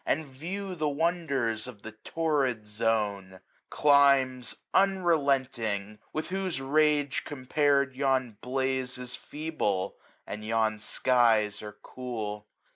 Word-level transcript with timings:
And 0.03 0.25
view 0.25 0.73
the 0.73 0.89
wonders 0.89 1.67
of 1.67 1.83
the 1.83 1.91
Torrid 1.91 2.65
Zone: 2.65 3.39
Climes 3.69 4.55
unrelenting! 4.73 5.99
with 6.11 6.29
whose 6.29 6.59
rage 6.59 7.23
compar'd. 7.23 7.95
Yon 7.95 8.37
blaze 8.41 8.97
is 8.97 9.15
feeble, 9.15 9.97
and 10.25 10.43
yon 10.43 10.79
skies 10.79 11.61
are 11.61 11.77
cool. 11.83 12.47